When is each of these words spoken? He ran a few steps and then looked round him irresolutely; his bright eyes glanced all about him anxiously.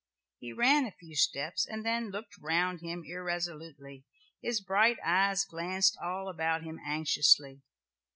He 0.39 0.51
ran 0.51 0.87
a 0.87 0.91
few 0.99 1.15
steps 1.15 1.67
and 1.69 1.85
then 1.85 2.09
looked 2.09 2.39
round 2.39 2.81
him 2.81 3.03
irresolutely; 3.05 4.03
his 4.41 4.59
bright 4.59 4.97
eyes 5.05 5.45
glanced 5.45 5.95
all 6.01 6.27
about 6.27 6.63
him 6.63 6.79
anxiously. 6.83 7.61